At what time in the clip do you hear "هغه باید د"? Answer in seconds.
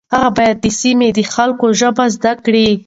0.13-0.65